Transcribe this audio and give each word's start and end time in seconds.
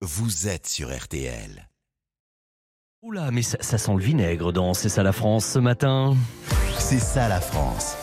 vous 0.00 0.46
êtes 0.46 0.68
sur 0.68 0.96
RTL. 0.96 1.68
Oula, 3.02 3.30
mais 3.32 3.42
ça, 3.42 3.58
ça 3.60 3.78
sent 3.78 3.94
le 3.96 4.02
vinaigre 4.02 4.52
dans 4.52 4.74
C'est 4.74 4.88
ça 4.88 5.02
la 5.02 5.12
France 5.12 5.44
ce 5.44 5.58
matin. 5.58 6.16
C'est 6.78 7.00
ça 7.00 7.28
la 7.28 7.40
France. 7.40 7.96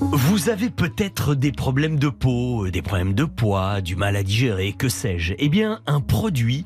Vous 0.00 0.48
avez 0.48 0.70
peut-être 0.70 1.34
des 1.34 1.52
problèmes 1.52 1.98
de 1.98 2.08
peau, 2.08 2.68
des 2.68 2.82
problèmes 2.82 3.14
de 3.14 3.24
poids, 3.24 3.80
du 3.80 3.94
mal 3.94 4.16
à 4.16 4.22
digérer, 4.22 4.72
que 4.72 4.88
sais-je. 4.88 5.34
Eh 5.38 5.48
bien, 5.48 5.82
un 5.86 6.00
produit 6.00 6.64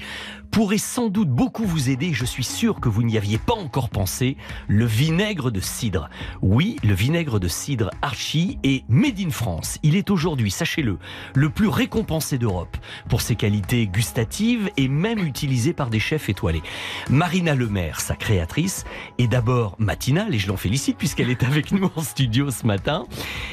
pourrait 0.53 0.77
sans 0.77 1.09
doute 1.09 1.31
beaucoup 1.31 1.65
vous 1.65 1.89
aider, 1.89 2.13
je 2.13 2.27
suis 2.27 2.45
sûr 2.45 2.79
que 2.79 2.91
vous 2.91 3.03
n'y 3.03 3.17
aviez 3.17 3.39
pas 3.39 3.55
encore 3.55 3.89
pensé, 3.89 4.37
le 4.69 4.85
vinaigre 4.85 5.51
de 5.51 5.61
cidre. 5.61 6.11
Oui, 6.43 6.77
le 6.85 6.93
vinaigre 6.93 7.41
de 7.41 7.49
cidre 7.49 7.91
Archie 8.03 8.59
est 8.63 8.85
made 8.91 9.19
in 9.19 9.31
France. 9.31 9.79
Il 9.83 9.97
est 9.97 10.11
aujourd'hui, 10.11 10.51
sachez-le, 10.51 10.99
le 11.35 11.49
plus 11.49 11.69
récompensé 11.69 12.37
d'Europe 12.37 12.77
pour 13.09 13.23
ses 13.23 13.35
qualités 13.35 13.87
gustatives 13.87 14.71
et 14.77 14.89
même 14.89 15.21
utilisé 15.21 15.73
par 15.73 15.89
des 15.89 15.99
chefs 15.99 16.29
étoilés. 16.29 16.63
Marina 17.09 17.55
Lemaire, 17.55 18.01
sa 18.01 18.15
créatrice, 18.15 18.85
est 19.17 19.29
d'abord 19.29 19.75
matinale 19.79 20.35
et 20.35 20.39
je 20.39 20.49
l'en 20.49 20.59
félicite 20.59 20.99
puisqu'elle 20.99 21.31
est 21.31 21.45
avec 21.45 21.73
nous 21.73 21.91
en 21.97 22.03
studio 22.03 22.51
ce 22.51 22.67
matin, 22.67 23.07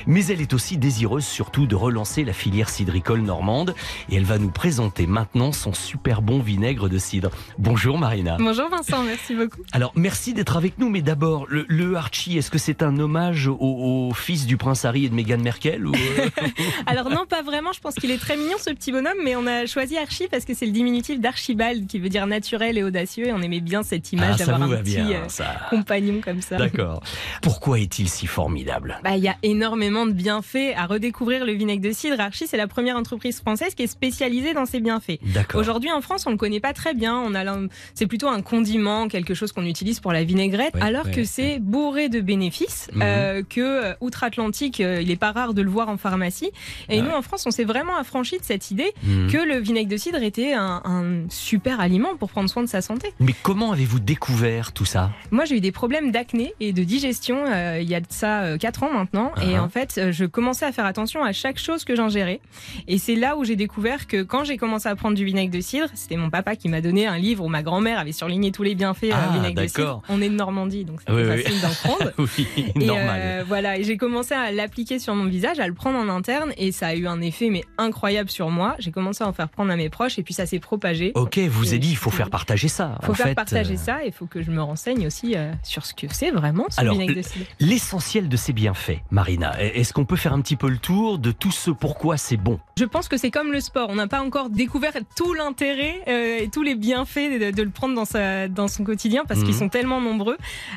mais 0.06 0.26
elle 0.26 0.42
est 0.42 0.54
aussi 0.54 0.78
désireuse 0.78 1.26
surtout 1.26 1.66
de 1.66 1.76
relancer 1.76 2.26
la 2.26 2.34
filière 2.34 2.70
cidricole 2.70 3.22
normande 3.22 3.74
et 4.10 4.18
elle 4.18 4.26
va 4.26 4.38
nous 4.38 4.52
présenter 4.52 5.08
maintenant 5.08 5.54
son 5.54 5.74
super 5.74 6.22
bon 6.22 6.42
vinaigre 6.42 6.89
de 6.90 6.98
cidre. 6.98 7.30
Bonjour 7.58 7.98
Marina. 7.98 8.38
Bonjour 8.40 8.70
Vincent, 8.70 9.04
merci 9.04 9.36
beaucoup. 9.36 9.62
Alors 9.72 9.94
merci 9.96 10.34
d'être 10.34 10.58
avec 10.58 10.78
nous, 10.78 10.90
mais 10.90 11.02
d'abord 11.02 11.46
le, 11.48 11.66
le 11.68 11.96
Archie, 11.96 12.38
est-ce 12.38 12.52
que 12.52 12.58
c'est 12.58 12.84
un 12.84 12.98
hommage 13.00 13.48
au, 13.48 13.58
au 13.60 14.14
fils 14.14 14.46
du 14.46 14.58
prince 14.58 14.86
Harry 14.86 15.06
et 15.06 15.10
de 15.10 15.16
Meghan 15.16 15.38
Merkel 15.38 15.88
ou 15.88 15.94
euh 15.94 16.30
Alors 16.86 17.10
non, 17.10 17.26
pas 17.28 17.42
vraiment, 17.42 17.72
je 17.74 17.80
pense 17.80 17.96
qu'il 17.96 18.12
est 18.12 18.18
très 18.18 18.38
mignon 18.38 18.58
ce 18.60 18.72
petit 18.72 18.92
bonhomme, 18.92 19.18
mais 19.24 19.36
on 19.36 19.46
a 19.48 19.66
choisi 19.66 19.98
Archie 19.98 20.28
parce 20.30 20.46
que 20.46 20.54
c'est 20.54 20.66
le 20.66 20.72
diminutif 20.72 21.20
d'Archibald 21.20 21.88
qui 21.88 22.00
veut 22.00 22.10
dire 22.10 22.28
naturel 22.28 22.78
et 22.78 22.84
audacieux 22.84 23.28
et 23.28 23.34
on 23.34 23.42
aimait 23.42 23.62
bien 23.62 23.84
cette 23.84 24.12
image 24.12 24.36
Ah, 24.36 24.46
d'avoir 24.46 24.64
un 24.64 24.78
petit 24.78 24.96
bien, 25.02 25.22
euh, 25.22 25.44
compagnon 25.70 26.22
comme 26.24 26.42
ça. 26.42 26.58
D'accord. 26.58 27.02
Pourquoi 27.42 27.80
est-il 27.80 28.10
si 28.10 28.28
formidable? 28.28 29.00
Bah, 29.04 29.16
il 29.16 29.24
y 29.24 29.28
a 29.28 29.36
énormément 29.44 30.06
de 30.06 30.12
bienfaits 30.12 30.74
à 30.76 30.86
redécouvrir 30.86 31.46
le 31.46 31.54
vinaigre 31.54 31.82
de 31.88 31.92
cidre. 31.92 32.20
Archie, 32.20 32.48
c'est 32.48 32.58
la 32.58 32.68
première 32.68 32.98
entreprise 32.98 33.40
française 33.40 33.76
qui 33.76 33.84
est 33.84 33.88
spécialisée 33.88 34.54
dans 34.54 34.66
ces 34.66 34.80
bienfaits. 34.80 35.20
D'accord. 35.24 35.62
Aujourd'hui 35.62 35.92
en 35.92 36.02
France, 36.02 36.26
on 36.26 36.32
le 36.32 36.38
connaît 36.38 36.60
pas 36.60 36.74
très 36.80 36.94
bien. 36.94 37.18
On 37.18 37.34
a 37.36 37.44
l'un- 37.44 37.68
c'est 37.94 38.08
plutôt 38.08 38.30
un 38.30 38.42
condiment, 38.42 39.08
quelque 39.10 39.34
chose 39.34 39.52
qu'on 39.52 39.66
utilise 39.66 40.00
pour 40.00 40.14
la 40.14 40.24
vinaigrette, 40.24 40.76
Ouais, 40.76 40.82
alors 40.82 41.06
ouais, 41.06 41.12
que 41.12 41.20
ouais. 41.22 41.26
c'est 41.26 41.60
bourré 41.60 42.08
de 42.10 42.22
bénéfices. 42.22 42.88
Mhm. 42.94 43.02
euh, 43.04 43.44
que 43.48 43.62
euh, 43.62 43.94
outre-Atlantique, 44.02 44.80
euh, 44.82 45.02
il 45.02 45.12
est 45.12 45.16
pas 45.16 45.32
rare 45.32 45.54
de 45.54 45.62
le 45.62 45.70
voir 45.70 45.90
en 45.90 45.98
pharmacie. 45.98 46.52
Et 46.90 47.00
Ah 47.00 47.02
nous, 47.02 47.12
en 47.12 47.22
France, 47.22 47.44
on 47.46 47.52
s'est 47.52 47.64
vraiment 47.64 47.98
affranchi 47.98 48.38
de 48.38 48.44
cette 48.44 48.72
idée 48.72 48.92
Mhm. 49.04 49.30
que 49.32 49.38
le 49.38 49.58
vinaigre 49.60 49.90
de 49.90 49.98
cidre 49.98 50.22
était 50.22 50.54
un, 50.54 50.82
un 50.86 51.30
super 51.30 51.80
aliment 51.80 52.16
pour 52.18 52.30
prendre 52.30 52.50
soin 52.50 52.64
de 52.64 52.68
sa 52.70 52.82
santé. 52.82 53.14
Mais 53.20 53.34
comment 53.44 53.72
avez-vous 53.72 54.00
découvert 54.00 54.72
tout 54.72 54.86
ça? 54.86 55.12
Moi, 55.32 55.46
j'ai 55.46 55.58
eu 55.58 55.62
des 55.62 55.72
problèmes 55.72 56.12
d'acné 56.12 56.54
et 56.60 56.72
de 56.74 56.84
digestion 56.84 57.44
euh, 57.48 57.80
il 57.82 57.90
y 57.90 57.96
a 57.96 58.00
de 58.00 58.06
ça 58.10 58.58
4 58.58 58.84
ans 58.84 58.94
maintenant. 58.94 59.32
Et 59.42 59.56
Ah. 59.56 59.64
en 59.64 59.70
fait, 59.70 60.12
je 60.12 60.26
commençais 60.26 60.66
à 60.66 60.72
faire 60.72 60.86
attention 60.86 61.24
à 61.24 61.32
chaque 61.34 61.58
chose 61.60 61.84
que 61.84 61.96
j'ingérais. 61.96 62.40
Et 62.88 62.98
c'est 62.98 63.16
là 63.16 63.36
où 63.38 63.44
j'ai 63.44 63.56
découvert 63.56 64.08
que 64.08 64.22
quand 64.24 64.44
j'ai 64.44 64.58
commencé 64.58 64.88
à 64.88 64.96
prendre 64.96 65.16
du 65.16 65.26
vinaigre 65.26 65.52
de 65.54 65.62
cidre, 65.62 65.88
c'était 65.96 66.16
mon 66.18 66.30
papa 66.30 66.56
qui 66.56 66.69
m'a 66.70 66.82
donné 66.82 67.08
un 67.08 67.18
livre 67.18 67.44
où 67.44 67.48
ma 67.50 67.64
grand-mère 67.64 68.00
avait 68.00 68.12
surligné 68.12 68.52
tous 68.52 68.64
les 68.64 68.76
bienfaits 68.76 69.06
euh, 69.06 69.14
Ah, 69.14 69.34
vinaigre 69.34 69.62
de 69.62 69.68
cidre. 69.68 70.02
On 70.10 70.22
est 70.22 70.30
de 70.30 70.36
Normandie, 70.36 70.86
donc 70.86 71.00
c'était 71.02 71.12
Oui, 71.14 71.24
oui. 71.24 71.42
facile 71.44 71.62
d'en 71.62 71.70
prendre. 71.70 72.12
Oui, 72.20 72.48
Et 72.80 72.86
normal. 72.86 73.22
euh, 73.24 73.44
voilà, 73.48 73.78
et 73.78 73.84
j'ai 73.84 73.98
commencé 73.98 74.34
à 74.34 74.52
l'appliquer 74.52 75.00
sur 75.00 75.16
mon 75.16 75.26
visage, 75.26 75.60
à 75.60 75.68
le 75.68 75.74
prendre 75.74 75.98
en 75.98 76.10
interne, 76.10 76.52
et 76.58 76.72
ça 76.72 76.88
a 76.88 76.96
eu 76.96 77.08
un 77.08 77.22
effet 77.22 77.50
mais 77.50 77.64
incroyable 77.78 78.30
sur 78.30 78.50
moi. 78.50 78.76
J'ai 78.80 78.92
commencé 78.92 79.24
à 79.24 79.28
en 79.28 79.34
faire 79.34 79.50
prendre 79.50 79.72
à 79.72 79.76
mes 79.76 79.90
proches, 79.90 80.20
et 80.20 80.24
puis 80.24 80.34
ça 80.34 80.46
s'est 80.46 80.60
propagé. 80.60 81.12
Ok, 81.16 81.38
vous 81.40 81.66
Et 81.66 81.70
avez 81.70 81.80
dit 81.80 81.90
il 81.92 81.98
faut 81.98 82.12
faire 82.12 82.30
partager 82.30 82.68
ça. 82.68 82.98
faut 83.04 83.12
En 83.12 83.16
faire 83.16 83.28
fait, 83.28 83.36
partager 83.36 83.74
euh, 83.76 83.78
ça, 83.78 84.00
il 84.06 84.12
faut 84.12 84.26
que 84.26 84.42
je 84.42 84.52
me 84.52 84.62
renseigne 84.62 85.08
aussi 85.08 85.36
euh, 85.36 85.52
sur 85.64 85.86
ce 85.86 85.94
que 85.94 86.08
c'est 86.12 86.32
vraiment 86.32 86.66
ce 86.70 86.80
Alors, 86.80 86.94
vinaigre 86.94 87.16
de 87.16 87.22
cidre. 87.22 87.46
L'essentiel 87.60 88.30
de 88.30 88.38
ces 88.38 88.54
bienfaits, 88.54 89.00
Marina, 89.12 89.54
est-ce 89.62 89.94
qu'on 89.94 90.06
peut 90.06 90.16
faire 90.16 90.34
un 90.34 90.42
petit 90.42 90.56
peu 90.56 90.70
le 90.70 90.78
tour 90.78 91.18
de 91.20 91.32
tout 91.32 91.52
ce 91.52 91.72
pourquoi 91.72 92.18
c'est 92.18 92.38
bon? 92.38 92.60
Je 92.78 92.86
pense 92.86 93.08
que 93.08 93.18
c'est 93.18 93.32
comme 93.32 93.52
le 93.52 93.60
sport. 93.60 93.90
On 93.90 93.96
n'a 93.96 94.08
pas 94.08 94.22
encore 94.22 94.50
découvert 94.50 94.94
tout 95.16 95.34
l'intérêt 95.34 96.02
et 96.08 96.50
tous 96.60 96.64
les 96.64 96.76
bienfaits 96.76 97.40
de, 97.40 97.52
de 97.52 97.64
le 97.64 97.70
prendre 97.70 97.96
dans, 97.96 98.04
sa, 98.04 98.50
dans 98.50 98.68
son 98.68 98.84
quotidien 98.84 99.24
parce 99.26 99.40
Mhm. 99.40 99.46
qu'ils 99.46 99.56
sont 99.56 99.70
tellement 99.70 100.02
nombreux. 100.02 100.36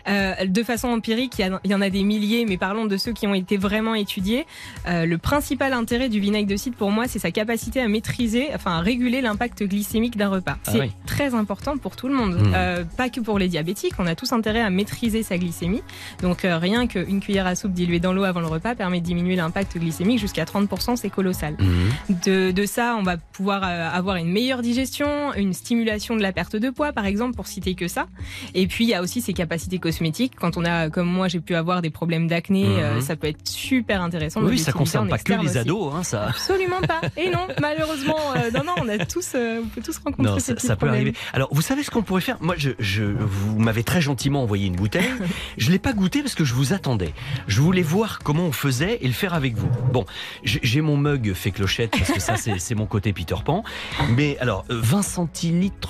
Euh, 0.08 0.32
de 0.46 0.62
façon 0.62 0.86
empirique, 0.86 1.32
il 1.38 1.40
y, 1.40 1.44
a- 1.48 1.60
il 1.64 1.72
y 1.72 1.74
en 1.74 1.80
a 1.80 1.90
des 1.90 2.04
milliers, 2.04 2.46
mais 2.48 2.56
parlons 2.56 2.84
de 2.86 2.96
ceux 2.96 3.12
qui 3.12 3.26
ont 3.26 3.34
été 3.34 3.56
vraiment 3.56 3.96
étudiés. 3.96 4.46
Euh, 4.86 5.06
le 5.06 5.18
principal 5.18 5.72
intérêt 5.72 6.08
du 6.08 6.20
vinaigre 6.20 6.48
de 6.48 6.54
cidre 6.54 6.76
pour 6.76 6.92
moi, 6.92 7.08
c'est 7.08 7.18
sa 7.18 7.32
capacité 7.32 7.80
à 7.80 7.88
maîtriser, 7.88 8.50
enfin 8.54 8.76
à 8.76 8.80
réguler 8.80 9.20
l'impact 9.22 9.64
glycémique 9.64 10.16
d'un 10.16 10.28
repas. 10.28 10.56
Ah 10.66 10.70
c'est 10.70 10.80
oui. 10.82 10.92
très 11.04 11.34
important 11.34 11.76
pour 11.78 11.96
tout 11.96 12.06
le 12.06 12.14
monde, 12.14 12.34
Mhm. 12.36 12.52
Euh, 12.54 12.84
pas 12.96 13.08
que 13.08 13.18
pour 13.18 13.40
les 13.40 13.48
diabétiques. 13.48 13.94
On 13.98 14.06
a 14.06 14.14
tous 14.14 14.30
intérêt 14.32 14.60
à 14.60 14.70
maîtriser 14.70 15.24
sa 15.24 15.36
glycémie. 15.36 15.82
Donc 16.22 16.42
rien 16.44 16.86
qu'une 16.86 17.18
cuillère 17.18 17.48
à 17.48 17.56
soupe 17.56 17.72
diluée 17.72 17.98
dans 17.98 18.12
l'eau 18.12 18.22
avant 18.22 18.38
le 18.40 18.46
repas 18.46 18.76
permet 18.76 19.00
de 19.00 19.04
diminuer 19.06 19.34
l'impact 19.34 19.76
glycémique 19.78 20.20
jusqu'à 20.20 20.44
30%, 20.44 20.94
c'est 20.94 21.10
colossal. 21.10 21.56
Mhm. 21.58 22.16
De, 22.24 22.50
de 22.52 22.66
ça, 22.66 22.94
on 22.96 23.02
va 23.02 23.16
pouvoir 23.16 23.64
avoir 23.64 24.14
une 24.14 24.30
meilleure 24.30 24.62
digestion, 24.62 25.34
une 25.34 25.52
stimulation 25.52 25.71
de 25.76 26.20
la 26.22 26.32
perte 26.32 26.56
de 26.56 26.70
poids, 26.70 26.92
par 26.92 27.06
exemple, 27.06 27.34
pour 27.34 27.46
citer 27.46 27.74
que 27.74 27.88
ça. 27.88 28.06
Et 28.54 28.66
puis, 28.66 28.84
il 28.84 28.88
y 28.90 28.94
a 28.94 29.02
aussi 29.02 29.20
ses 29.20 29.32
capacités 29.32 29.78
cosmétiques. 29.78 30.34
Quand 30.38 30.56
on 30.56 30.64
a, 30.64 30.90
comme 30.90 31.08
moi, 31.08 31.28
j'ai 31.28 31.40
pu 31.40 31.54
avoir 31.54 31.82
des 31.82 31.90
problèmes 31.90 32.28
d'acné, 32.28 32.64
Mhm. 32.64 32.76
euh, 32.78 33.00
ça 33.00 33.16
peut 33.16 33.26
être 33.28 33.46
super 33.48 34.02
intéressant. 34.02 34.42
Oui, 34.42 34.58
ça 34.58 34.72
concerne 34.72 35.08
pas 35.08 35.18
que 35.18 35.32
les 35.32 35.38
aussi. 35.48 35.58
ados, 35.58 35.92
hein, 35.94 36.02
ça. 36.02 36.26
Absolument 36.28 36.80
pas. 36.80 37.00
Et 37.16 37.30
non, 37.30 37.46
malheureusement, 37.60 38.16
euh, 38.36 38.50
non, 38.52 38.62
non, 38.64 38.74
on 38.82 38.88
a 38.88 39.04
tous, 39.04 39.32
euh, 39.34 39.60
on 39.64 39.68
peut 39.68 39.82
tous 39.82 39.96
rencontrer 39.98 40.22
Non, 40.32 40.38
ces 40.38 40.54
ça, 40.54 40.68
ça 40.68 40.76
peut 40.76 40.88
arriver. 40.88 41.14
Alors, 41.32 41.48
vous 41.52 41.62
savez 41.62 41.82
ce 41.82 41.90
qu'on 41.90 42.02
pourrait 42.02 42.20
faire? 42.20 42.36
Moi, 42.40 42.54
je, 42.58 42.70
je, 42.78 43.02
vous 43.04 43.58
m'avez 43.58 43.82
très 43.84 44.00
gentiment 44.00 44.42
envoyé 44.42 44.66
une 44.66 44.76
bouteille. 44.76 45.08
Je 45.58 45.70
l'ai 45.70 45.78
pas 45.78 45.92
goûté 45.92 46.22
parce 46.22 46.34
que 46.34 46.44
je 46.44 46.54
vous 46.54 46.72
attendais. 46.72 47.12
Je 47.46 47.60
voulais 47.60 47.82
voir 47.82 48.20
comment 48.22 48.44
on 48.46 48.52
faisait 48.52 48.98
et 49.00 49.06
le 49.06 49.12
faire 49.12 49.34
avec 49.34 49.54
vous. 49.56 49.68
Bon, 49.92 50.04
j'ai 50.44 50.80
mon 50.80 50.96
mug 50.96 51.32
fait 51.34 51.50
clochette 51.50 51.90
parce 51.90 52.10
que 52.12 52.20
ça, 52.20 52.36
c'est 52.36 52.74
mon 52.74 52.86
côté 52.86 53.12
Peter 53.12 53.34
Pan. 53.44 53.62
Mais 54.10 54.36
alors, 54.38 54.64
euh, 54.70 54.80
20 54.82 55.02
centilitres 55.02 55.42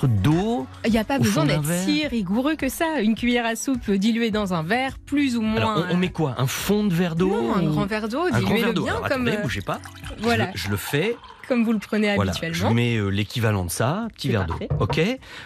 d'eau. 0.03 0.67
Il 0.85 0.91
n'y 0.91 0.97
a 0.97 1.03
pas 1.03 1.17
besoin 1.19 1.45
d'être 1.45 1.63
si 1.85 2.05
rigoureux 2.07 2.55
que 2.55 2.69
ça. 2.69 3.01
Une 3.01 3.15
cuillère 3.15 3.45
à 3.45 3.55
soupe 3.55 3.89
diluée 3.89 4.31
dans 4.31 4.53
un 4.53 4.63
verre, 4.63 4.97
plus 4.99 5.37
ou 5.37 5.41
moins. 5.41 5.57
Alors, 5.57 5.85
on, 5.89 5.93
on 5.95 5.97
met 5.97 6.09
quoi? 6.11 6.35
Un 6.37 6.47
fond 6.47 6.83
de 6.83 6.93
verre 6.93 7.15
d'eau 7.15 7.29
Non, 7.29 7.55
un 7.55 7.63
ou- 7.65 7.69
grand 7.71 7.85
verre 7.85 8.09
d'eau, 8.09 8.29
diluez-le 8.29 8.73
bien 8.73 8.83
Alors, 8.95 9.01
comme, 9.09 9.27
attendez, 9.27 9.37
euh, 9.37 9.41
bougez 9.41 9.61
pas. 9.61 9.79
Je 10.17 10.23
voilà, 10.23 10.49
Je, 10.55 10.69
le 10.69 10.77
fais. 10.77 11.15
comme 11.47 11.63
vous 11.63 11.71
le 11.73 11.79
prenez 11.79 12.13
Voilà, 12.15 12.31
je 12.33 12.45
habituellement. 12.45 12.73
mets 12.73 12.95
euh, 12.97 13.07
l'équivalent 13.09 13.65
de 13.65 13.71
ça, 13.71 14.07
petit 14.15 14.29
verre 14.29 14.45
d'eau. 14.45 14.55
Ok. 14.79 14.99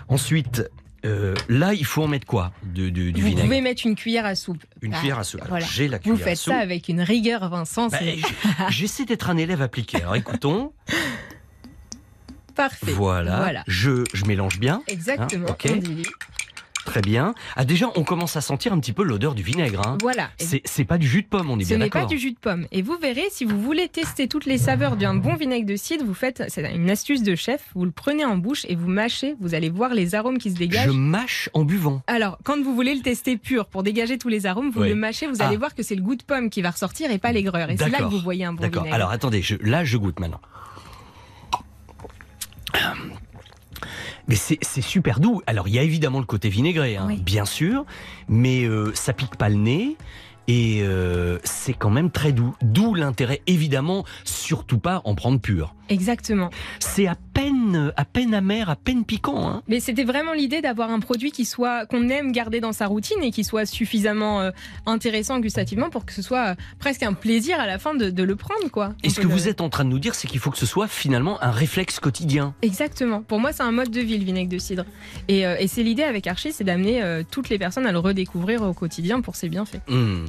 Ensuite, 0.10 0.64
euh, 1.06 1.36
là, 1.48 1.74
il 1.74 1.86
faut 1.86 2.04
en 2.04 2.08
mettre 2.08 2.26
quoi? 2.26 2.52
De, 2.64 2.90
de- 2.90 3.12
du 3.12 3.22
vous 3.22 3.28
vinaigre 3.28 3.44
pouvez 3.48 3.62
mettre 3.62 3.86
une 3.86 3.96
cuillère 3.96 4.26
à 4.26 4.36
soupe. 4.36 4.64
Une 4.82 4.92
Bah, 4.92 4.98
cuillère 4.98 5.20
à 5.20 5.24
soupe. 5.24 5.42
Alors, 5.42 5.50
voilà. 5.52 5.66
J'ai 5.66 5.88
la 5.88 5.98
Vous 5.98 6.04
cuillère 6.04 6.22
à 6.22 6.30
faites 6.32 6.38
soupe. 6.38 6.54
ça 6.54 6.60
avec 6.60 6.90
une 6.90 7.02
rigueur, 7.02 7.48
Vincent. 7.50 7.88
Bah, 7.88 7.98
J'essaie 8.70 9.06
d'être 9.06 9.30
un 9.30 9.38
élève 9.38 9.62
appliqué. 9.62 9.98
Alors 10.02 10.16
écoutons. 10.16 10.74
Parfait. 12.58 12.92
Voilà. 12.92 13.38
Voilà. 13.38 13.64
Je, 13.68 14.04
je 14.14 14.26
mélange 14.26 14.60
bien. 14.60 14.82
Exactement. 14.88 15.48
Hein, 15.50 15.56
on 15.72 15.76
dilue. 15.78 16.02
Très 16.86 17.02
bien. 17.02 17.36
Ah, 17.58 17.66
déjà, 17.66 17.88
on 17.98 18.04
commence 18.06 18.38
à 18.38 18.42
sentir 18.42 18.72
un 18.72 18.80
petit 18.80 18.94
peu 18.94 19.04
l'odeur 19.04 19.36
du 19.36 19.44
vinaigre. 19.44 19.82
hein. 19.86 19.98
Voilà. 20.02 20.30
C'est 20.38 20.86
pas 20.86 20.98
du 20.98 21.06
jus 21.06 21.22
de 21.22 21.28
pomme, 21.28 21.50
on 21.52 21.60
est 21.60 21.64
Ce 21.64 21.68
bien 21.70 21.80
n'est 21.80 21.90
pas 21.90 22.00
d'accord. 22.00 22.10
du 22.12 22.18
jus 22.18 22.32
de 22.32 22.38
pomme. 22.40 22.66
Et 22.72 22.82
vous 22.82 22.96
verrez, 22.98 23.26
si 23.30 23.44
vous 23.44 23.60
voulez 23.62 23.90
tester 23.90 24.30
toutes 24.30 24.46
les 24.46 24.58
saveurs 24.58 24.96
d'un 24.96 25.14
bon 25.14 25.36
vinaigre 25.36 25.66
de 25.66 25.76
cidre, 25.76 26.06
vous 26.06 26.14
faites, 26.14 26.44
c'est 26.48 26.74
une 26.74 26.90
astuce 26.90 27.24
de 27.24 27.36
chef, 27.36 27.62
vous 27.76 27.84
le 27.84 27.92
prenez 27.92 28.24
en 28.24 28.38
bouche 28.38 28.66
et 28.70 28.76
vous 28.76 28.88
mâchez, 28.88 29.36
vous 29.42 29.54
allez 29.54 29.70
voir 29.70 29.94
les 29.94 30.16
arômes 30.16 30.38
qui 30.38 30.50
se 30.50 30.56
dégagent. 30.56 30.86
Je 30.88 30.92
mâche 30.92 31.50
en 31.54 31.66
buvant. 31.66 32.04
Alors, 32.08 32.38
quand 32.46 32.58
vous 32.64 32.74
voulez 32.74 32.96
le 32.96 33.02
tester 33.02 33.36
pur 33.36 33.66
pour 33.66 33.84
dégager 33.84 34.18
tous 34.18 34.30
les 34.30 34.46
arômes, 34.46 34.70
vous 34.72 34.84
Oui. 34.84 34.88
le 34.88 34.96
mâchez, 34.96 35.28
vous 35.28 35.36
Ah. 35.42 35.48
allez 35.48 35.58
voir 35.58 35.76
que 35.76 35.84
c'est 35.84 35.96
le 35.96 36.02
goût 36.02 36.16
de 36.16 36.24
pomme 36.24 36.50
qui 36.50 36.62
va 36.62 36.72
ressortir 36.72 37.12
et 37.12 37.18
pas 37.18 37.34
l'aigreur. 37.34 37.70
Et 37.70 37.76
c'est 37.76 37.84
là 37.84 37.90
que 37.90 37.92
D'accord. 38.04 38.12
vous 38.12 38.20
voyez 38.20 38.46
un 38.46 38.54
bon 38.54 38.62
D'accord. 38.62 38.84
vinaigre. 38.84 38.96
Alors 38.96 39.12
attendez, 39.12 39.42
je, 39.42 39.56
là 39.62 39.84
je 39.84 39.98
goûte 39.98 40.22
maintenant. 40.22 40.40
Mais 44.28 44.36
c'est 44.36 44.82
super 44.82 45.20
doux. 45.20 45.42
Alors 45.48 45.68
il 45.68 45.74
y 45.76 45.80
a 45.80 45.84
évidemment 45.84 46.20
le 46.20 46.26
côté 46.26 46.50
vinaigré, 46.50 46.98
hein, 46.98 47.06
Oui. 47.08 47.18
bien 47.22 47.46
sûr, 47.46 47.86
mais 48.28 48.64
euh, 48.66 48.92
ça 48.94 49.14
pique 49.14 49.36
pas 49.38 49.48
le 49.50 49.56
nez. 49.56 49.96
Et 50.50 50.80
euh, 50.82 51.40
c'est 51.44 51.74
quand 51.74 51.90
même 51.90 52.10
très 52.10 52.32
doux. 52.32 52.56
D'où 52.62 52.94
l'intérêt, 52.94 53.42
évidemment, 53.48 54.06
surtout 54.24 54.80
pas 54.80 55.02
en 55.04 55.14
prendre 55.14 55.42
pur. 55.42 55.76
Exactement. 55.90 56.50
C'est 56.80 57.06
à 57.06 57.16
peine, 57.38 57.94
à 57.96 58.04
peine 58.04 58.34
amer, 58.34 58.68
à 58.68 58.76
peine 58.76 59.06
piquant. 59.06 59.48
Hein. 59.48 59.62
Mais 59.68 59.80
c'était 59.80 60.04
vraiment 60.04 60.34
l'idée 60.34 60.62
d'avoir 60.62 60.90
un 60.90 61.00
produit 61.00 61.32
qui 61.32 61.46
soit 61.46 61.86
qu'on 61.86 62.10
aime 62.10 62.32
garder 62.32 62.60
dans 62.62 62.72
sa 62.74 62.88
routine 62.88 63.22
et 63.22 63.30
qui 63.30 63.44
soit 63.44 63.68
suffisamment 63.68 64.42
euh, 64.42 64.50
intéressant 64.88 65.40
gustativement 65.40 65.92
pour 65.92 66.06
que 66.06 66.14
ce 66.14 66.24
soit 66.24 66.48
euh, 66.48 66.56
presque 66.80 67.04
un 67.04 67.14
plaisir 67.14 67.60
à 67.60 67.68
la 67.68 67.78
fin 67.78 67.94
de, 67.94 68.10
de 68.10 68.24
le 68.24 68.36
prendre, 68.36 68.70
quoi. 68.72 68.94
Et 69.04 69.12
ce 69.12 69.18
que 69.22 69.28
peut 69.28 69.34
vous 69.34 69.48
êtes 69.48 69.62
en 69.62 69.70
train 69.70 69.86
de 69.86 69.90
nous 69.90 70.00
dire, 70.00 70.16
c'est 70.16 70.28
qu'il 70.28 70.40
faut 70.40 70.50
que 70.50 70.58
ce 70.58 70.66
soit 70.66 70.88
finalement 70.88 71.42
un 71.44 71.52
réflexe 71.52 72.00
quotidien. 72.00 72.56
Exactement. 72.64 73.22
Pour 73.22 73.40
moi, 73.40 73.54
c'est 73.54 73.62
un 73.64 73.72
mode 73.72 73.92
de 73.92 74.02
vie 74.02 74.18
le 74.18 74.26
vinaigre 74.26 74.50
de 74.50 74.58
cidre. 74.58 74.86
Et, 75.28 75.46
euh, 75.46 75.58
et 75.60 75.68
c'est 75.68 75.84
l'idée 75.84 76.04
avec 76.04 76.26
Archie, 76.26 76.52
c'est 76.52 76.64
d'amener 76.64 77.04
euh, 77.04 77.22
toutes 77.30 77.50
les 77.50 77.60
personnes 77.60 77.86
à 77.86 77.92
le 77.92 78.00
redécouvrir 78.00 78.64
au 78.64 78.74
quotidien 78.74 79.22
pour 79.22 79.36
ses 79.36 79.48
bienfaits. 79.48 79.82
Hmm. 79.88 80.26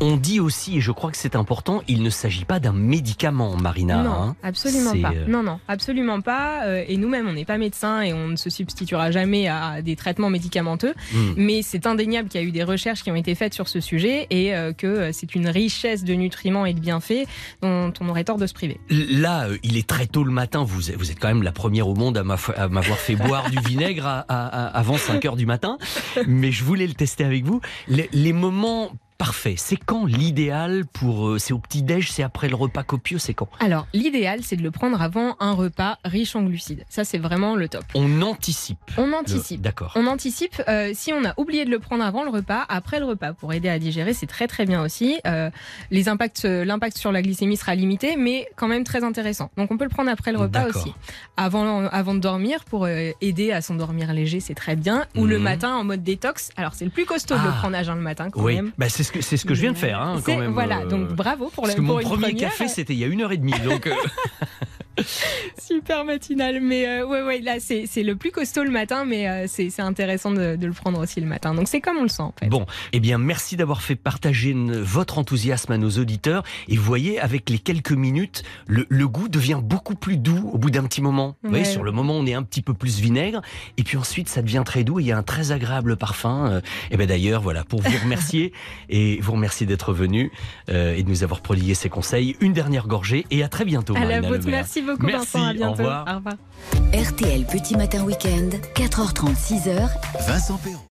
On 0.00 0.18
dit 0.18 0.40
aussi, 0.40 0.76
et 0.76 0.80
je 0.82 0.92
crois 0.92 1.10
que 1.10 1.16
c'est 1.16 1.36
important, 1.36 1.82
il 1.88 2.02
ne 2.02 2.10
s'agit 2.10 2.44
pas 2.44 2.60
d'un 2.60 2.72
médicament, 2.74 3.56
Marina. 3.56 4.02
non, 4.02 4.10
hein. 4.12 4.36
absolument 4.42 4.92
pas. 5.00 5.12
euh, 5.14 5.26
Non, 5.26 5.42
non, 5.42 5.58
absolument 5.66 6.20
pas. 6.20 6.49
Euh, 6.58 6.70
euh, 6.70 6.84
et 6.86 6.96
nous-mêmes, 6.96 7.26
on 7.28 7.32
n'est 7.32 7.44
pas 7.44 7.58
médecin 7.58 8.02
et 8.02 8.12
on 8.12 8.28
ne 8.28 8.36
se 8.36 8.50
substituera 8.50 9.10
jamais 9.10 9.48
à 9.48 9.82
des 9.82 9.96
traitements 9.96 10.30
médicamenteux. 10.30 10.94
Hmm. 11.12 11.32
Mais 11.36 11.62
c'est 11.62 11.86
indéniable 11.86 12.28
qu'il 12.28 12.40
y 12.40 12.44
a 12.44 12.46
eu 12.46 12.52
des 12.52 12.62
recherches 12.62 13.02
qui 13.02 13.10
ont 13.10 13.16
été 13.16 13.34
faites 13.34 13.54
sur 13.54 13.66
ce 13.68 13.80
sujet 13.80 14.26
et 14.30 14.54
euh, 14.54 14.72
que 14.72 14.86
euh, 14.86 15.10
c'est 15.12 15.34
une 15.34 15.48
richesse 15.48 16.04
de 16.04 16.14
nutriments 16.14 16.66
et 16.66 16.74
de 16.74 16.80
bienfaits 16.80 17.26
dont 17.62 17.92
on 18.00 18.08
aurait 18.08 18.24
tort 18.24 18.36
de 18.38 18.46
se 18.46 18.54
priver. 18.54 18.78
Là, 18.90 19.48
il 19.62 19.76
est 19.78 19.86
très 19.86 20.06
tôt 20.06 20.22
le 20.22 20.30
matin. 20.32 20.62
Vous 20.62 20.90
êtes, 20.90 20.96
vous 20.96 21.10
êtes 21.10 21.18
quand 21.18 21.28
même 21.28 21.42
la 21.42 21.52
première 21.52 21.88
au 21.88 21.94
monde 21.94 22.18
à 22.18 22.22
m'avoir 22.68 22.98
fait 22.98 23.16
boire 23.16 23.50
du 23.50 23.58
vinaigre 23.66 24.06
à- 24.06 24.20
à- 24.28 24.46
à- 24.46 24.66
avant 24.78 24.96
5 24.98 25.24
heures 25.24 25.36
du 25.36 25.46
matin. 25.46 25.78
Mais 26.26 26.52
je 26.52 26.62
voulais 26.64 26.86
le 26.86 26.94
tester 26.94 27.24
avec 27.24 27.44
vous. 27.44 27.60
Les, 27.88 28.08
les 28.12 28.32
moments 28.32 28.92
parfaits, 29.20 29.58
c'est 29.58 29.76
quand 29.76 30.06
l'idéal 30.06 30.86
pour. 30.86 31.28
euh, 31.28 31.38
c'est 31.38 31.52
au 31.52 31.58
petit-déj, 31.58 32.10
c'est 32.10 32.22
après 32.22 32.48
le 32.48 32.54
repas 32.56 32.82
copieux, 32.82 33.18
c'est 33.18 33.34
quand 33.34 33.48
Alors, 33.60 33.86
l'idéal, 33.92 34.40
c'est 34.42 34.56
de 34.56 34.62
le 34.62 34.70
prendre 34.70 35.00
avant 35.02 35.36
un 35.40 35.52
repas 35.52 35.98
riche 36.06 36.34
en 36.36 36.42
glucides. 36.42 36.84
Ça, 36.88 37.04
c'est 37.04 37.18
vraiment 37.18 37.54
le 37.54 37.68
top. 37.68 37.84
On 37.94 38.22
anticipe. 38.22 38.78
On 38.96 39.12
anticipe. 39.12 39.60
D'accord. 39.60 39.92
On 39.94 40.06
anticipe, 40.06 40.62
euh, 40.68 40.92
si 40.94 41.12
on 41.12 41.22
a 41.26 41.34
oublié 41.36 41.66
de 41.66 41.70
le 41.70 41.78
prendre 41.78 42.02
avant 42.02 42.24
le 42.24 42.30
repas, 42.30 42.64
après 42.70 42.98
le 42.98 43.04
repas, 43.04 43.34
pour 43.34 43.52
aider 43.52 43.68
à 43.68 43.78
digérer, 43.78 44.14
c'est 44.14 44.26
très 44.26 44.46
très 44.48 44.64
bien 44.64 44.82
aussi. 44.82 45.20
Euh, 45.26 45.50
les 45.90 46.08
impacts, 46.08 46.44
l'impact 46.44 46.96
sur 46.96 47.12
la 47.12 47.20
glycémie 47.20 47.58
sera 47.58 47.74
limité, 47.74 48.16
mais 48.16 48.48
quand 48.56 48.68
même 48.68 48.84
très 48.84 49.04
intéressant. 49.04 49.50
Donc 49.58 49.70
on 49.70 49.76
peut 49.76 49.84
le 49.84 49.90
prendre 49.90 50.10
après 50.10 50.32
le 50.32 50.38
repas 50.38 50.64
aussi. 50.66 50.94
Avant, 51.36 51.84
avant 51.86 52.14
de 52.14 52.20
dormir, 52.20 52.64
pour 52.64 52.88
aider 52.88 53.52
à 53.52 53.60
s'endormir 53.60 54.12
léger, 54.14 54.40
c'est 54.40 54.54
très 54.54 54.76
bien. 54.76 55.04
Ou 55.16 55.26
le 55.26 55.36
Mhm. 55.36 55.42
matin 55.44 55.74
en 55.74 55.84
mode 55.84 56.02
détox. 56.02 56.50
Alors 56.56 56.72
c'est 56.74 56.84
le 56.86 56.90
plus 56.90 57.04
costaud 57.04 57.34
de 57.36 57.42
le 57.42 57.48
Ah. 57.50 57.58
prendre 57.58 57.76
à 57.76 57.82
jeun 57.82 57.96
le 57.96 58.00
matin 58.02 58.30
quand 58.30 58.42
Oui, 58.42 58.56
même. 58.56 58.72
bah, 58.78 58.88
c'est 58.88 59.02
ce 59.10 59.18
que 59.18 59.20
c'est 59.22 59.36
ce 59.36 59.44
que 59.44 59.54
je 59.54 59.60
viens 59.62 59.72
de 59.72 59.78
faire 59.78 60.00
hein, 60.00 60.20
C'est- 60.24 60.32
quand 60.34 60.40
même. 60.40 60.52
Voilà, 60.52 60.80
euh, 60.80 60.86
donc 60.86 61.08
bravo 61.08 61.46
pour, 61.52 61.64
Parce 61.64 61.74
la, 61.74 61.80
que 61.80 61.86
pour 61.86 61.96
mon 61.96 62.02
premier 62.02 62.28
première. 62.28 62.50
café, 62.50 62.68
c'était 62.68 62.92
il 62.94 62.98
y 63.00 63.04
a 63.04 63.08
une 63.08 63.20
heure 63.22 63.32
et 63.32 63.36
demie. 63.36 63.52
Donc, 63.64 63.86
euh, 63.86 63.94
Super 65.58 66.04
matinal, 66.04 66.60
mais 66.60 66.86
euh, 66.86 67.06
ouais, 67.06 67.22
ouais, 67.22 67.40
là 67.40 67.60
c'est 67.60 67.84
c'est 67.86 68.02
le 68.02 68.16
plus 68.16 68.30
costaud 68.30 68.64
le 68.64 68.70
matin, 68.70 69.04
mais 69.04 69.28
euh, 69.28 69.44
c'est 69.48 69.70
c'est 69.70 69.82
intéressant 69.82 70.30
de, 70.30 70.56
de 70.56 70.66
le 70.66 70.72
prendre 70.72 70.98
aussi 71.00 71.20
le 71.20 71.26
matin. 71.26 71.54
Donc 71.54 71.68
c'est 71.68 71.80
comme 71.80 71.96
on 71.98 72.02
le 72.02 72.08
sent 72.08 72.22
en 72.22 72.34
fait. 72.38 72.46
Bon, 72.48 72.66
eh 72.92 73.00
bien, 73.00 73.18
merci 73.18 73.56
d'avoir 73.56 73.82
fait 73.82 73.96
partager 73.96 74.54
votre 74.54 75.18
enthousiasme 75.18 75.72
à 75.72 75.78
nos 75.78 75.90
auditeurs. 75.90 76.42
Et 76.68 76.76
vous 76.76 76.82
voyez, 76.82 77.20
avec 77.20 77.48
les 77.50 77.58
quelques 77.58 77.92
minutes, 77.92 78.42
le, 78.66 78.86
le 78.88 79.08
goût 79.08 79.28
devient 79.28 79.60
beaucoup 79.62 79.94
plus 79.94 80.16
doux 80.16 80.50
au 80.52 80.58
bout 80.58 80.70
d'un 80.70 80.84
petit 80.84 81.02
moment. 81.02 81.36
Vous 81.42 81.50
voyez, 81.50 81.64
Ouais. 81.64 81.70
sur 81.70 81.82
le 81.82 81.92
moment, 81.92 82.14
on 82.14 82.26
est 82.26 82.34
un 82.34 82.42
petit 82.42 82.62
peu 82.62 82.72
plus 82.74 83.00
vinaigre. 83.00 83.42
Et 83.76 83.82
puis 83.82 83.96
ensuite, 83.96 84.28
ça 84.28 84.42
devient 84.42 84.62
très 84.64 84.82
doux. 84.84 84.98
et 84.98 85.02
Il 85.02 85.06
y 85.06 85.12
a 85.12 85.18
un 85.18 85.22
très 85.22 85.52
agréable 85.52 85.96
parfum. 85.96 86.46
Euh, 86.50 86.60
Et 86.90 86.96
bien 86.96 87.06
d'ailleurs, 87.06 87.42
voilà, 87.42 87.64
pour 87.64 87.80
vous 87.82 87.98
remercier 88.02 88.52
et 88.88 89.20
vous 89.20 89.32
remercier 89.32 89.66
d'être 89.66 89.92
venu 89.92 90.30
euh, 90.70 90.94
et 90.94 91.02
de 91.02 91.08
nous 91.08 91.22
avoir 91.22 91.40
prodigué 91.40 91.74
ces 91.74 91.88
conseils. 91.88 92.36
Une 92.40 92.52
dernière 92.52 92.86
gorgée 92.86 93.26
et 93.30 93.42
à 93.42 93.48
très 93.48 93.64
bientôt. 93.64 93.94
à 93.96 94.00
Marina 94.00 94.30
merci 94.46 94.79
beaucoup 94.82 95.06
Merci, 95.06 95.38
Vincent, 95.38 95.46
à 95.46 95.50
au 95.50 95.54
bientôt. 95.54 95.72
revoir. 95.78 96.04
Au 96.08 96.16
revoir. 96.16 96.34
RTL 96.92 97.44
Petit 97.46 97.76
Matin 97.76 98.02
Week-end, 98.04 98.50
4h30, 98.74 99.34
6h, 99.36 99.88
Vincent 100.26 100.58
Perrault. 100.58 100.89